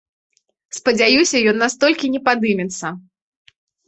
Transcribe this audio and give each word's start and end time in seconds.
Спадзяюся, 0.77 1.41
ён 1.51 1.57
настолькі 1.63 2.09
не 2.13 2.21
падымецца. 2.31 2.87